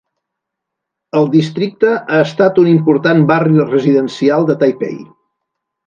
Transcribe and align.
El 1.19 1.29
districte 1.35 1.93
ha 1.99 2.23
estat 2.29 2.59
un 2.63 2.73
important 2.73 3.23
barri 3.35 3.69
residencial 3.75 4.49
de 4.53 4.61
Taipei. 4.65 5.03